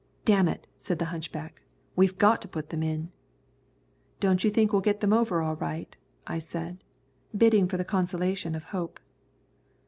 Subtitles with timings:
[0.25, 1.61] "Damn it!" said the hunchback,
[1.95, 3.11] "we've got to put 'em in."
[4.19, 5.95] "Don't you think we'll get them over all right?"
[6.39, 8.99] said I, bidding for the consolation of hope.